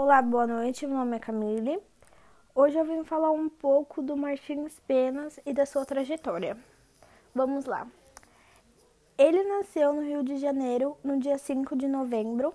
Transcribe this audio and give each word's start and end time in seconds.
Olá, 0.00 0.22
boa 0.22 0.46
noite. 0.46 0.86
Meu 0.86 0.98
nome 0.98 1.16
é 1.16 1.18
Camille. 1.18 1.82
Hoje 2.54 2.78
eu 2.78 2.84
vim 2.84 3.02
falar 3.02 3.32
um 3.32 3.48
pouco 3.48 4.00
do 4.00 4.16
Martins 4.16 4.78
Penas 4.86 5.40
e 5.44 5.52
da 5.52 5.66
sua 5.66 5.84
trajetória. 5.84 6.56
Vamos 7.34 7.64
lá. 7.64 7.84
Ele 9.18 9.42
nasceu 9.42 9.92
no 9.92 10.02
Rio 10.02 10.22
de 10.22 10.36
Janeiro 10.36 10.96
no 11.02 11.18
dia 11.18 11.36
5 11.36 11.74
de 11.74 11.88
novembro, 11.88 12.54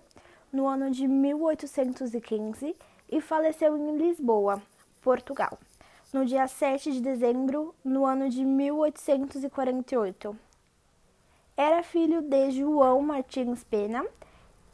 no 0.53 0.65
ano 0.65 0.89
de 0.89 1.05
1815, 1.05 2.77
e 3.11 3.19
faleceu 3.19 3.75
em 3.75 3.97
Lisboa, 3.97 4.61
Portugal, 5.01 5.59
no 6.13 6.25
dia 6.25 6.47
7 6.47 6.93
de 6.93 7.01
dezembro, 7.01 7.75
no 7.83 8.05
ano 8.05 8.29
de 8.29 8.45
1848. 8.45 10.33
Era 11.57 11.83
filho 11.83 12.21
de 12.21 12.51
João 12.51 13.01
Martins 13.01 13.65
Pena 13.65 14.05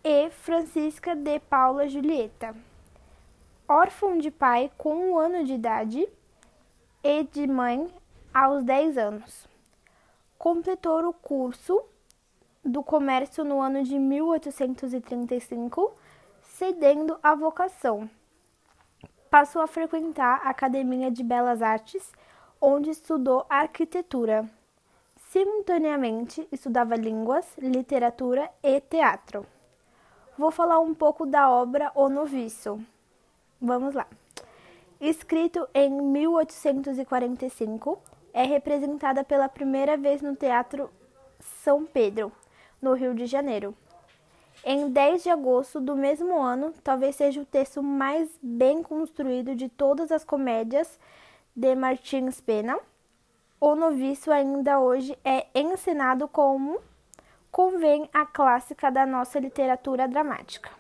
e 0.04 0.30
Francisca 0.30 1.14
de 1.14 1.40
Paula 1.40 1.88
Julieta. 1.88 2.56
Órfão 3.68 4.18
de 4.18 4.32
pai 4.32 4.72
com 4.78 4.96
um 4.96 5.20
ano 5.20 5.44
de 5.44 5.54
idade 5.54 6.08
e 7.04 7.24
de 7.24 7.46
mãe 7.46 7.94
aos 8.34 8.64
10 8.64 8.98
anos. 8.98 9.48
Completou 10.38 11.06
o 11.06 11.14
curso 11.14 11.84
do 12.64 12.82
comércio 12.82 13.44
no 13.44 13.62
ano 13.62 13.84
de 13.84 14.00
1835, 14.00 15.94
cedendo 16.42 17.20
a 17.22 17.36
vocação. 17.36 18.10
Passou 19.30 19.62
a 19.62 19.68
frequentar 19.68 20.42
a 20.44 20.50
Academia 20.50 21.12
de 21.12 21.24
Belas 21.24 21.62
Artes, 21.62 22.12
onde 22.60 22.90
estudou 22.90 23.46
arquitetura. 23.50 24.50
Simultaneamente, 25.30 26.48
estudava 26.52 26.96
línguas, 26.96 27.46
literatura 27.58 28.50
e 28.64 28.80
teatro 28.82 29.46
vou 30.40 30.50
falar 30.52 30.80
um 30.80 30.94
pouco 30.94 31.26
da 31.26 31.52
obra 31.52 31.92
O 31.94 32.08
Noviço. 32.08 32.80
Vamos 33.62 33.94
lá. 33.94 34.08
Escrito 35.02 35.68
em 35.74 35.92
1845, 35.92 38.00
é 38.34 38.44
representada 38.44 39.22
pela 39.22 39.50
primeira 39.50 39.98
vez 39.98 40.22
no 40.22 40.38
Teatro 40.38 40.90
São 41.62 41.86
Pedro, 41.86 42.32
no 42.82 42.94
Rio 42.94 43.14
de 43.14 43.26
Janeiro. 43.26 43.76
Em 44.64 44.90
10 44.90 45.24
de 45.24 45.30
agosto 45.30 45.82
do 45.82 45.94
mesmo 45.94 46.42
ano, 46.42 46.74
talvez 46.82 47.18
seja 47.18 47.42
o 47.42 47.46
texto 47.46 47.84
mais 47.84 48.30
bem 48.42 48.82
construído 48.82 49.54
de 49.54 49.68
todas 49.68 50.10
as 50.10 50.24
comédias 50.24 50.98
de 51.54 51.76
Martins 51.76 52.40
Pena. 52.40 52.80
O 53.60 53.76
Noviço 53.76 54.32
ainda 54.32 54.80
hoje 54.80 55.20
é 55.26 55.48
encenado 55.54 56.30
como 56.30 56.80
convém 57.52 58.10
a 58.14 58.26
clássica 58.26 58.92
da 58.92 59.06
nossa 59.06 59.40
literatura 59.40 60.08
dramática. 60.08 60.79